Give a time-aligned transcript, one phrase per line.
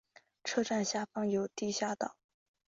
[0.43, 2.15] 车站下方有地下道。